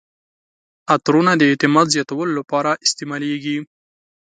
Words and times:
عطرونه 0.93 1.31
د 1.37 1.41
اعتماد 1.49 1.87
زیاتولو 1.95 2.31
لپاره 2.39 2.71
استعمالیږي. 2.85 3.57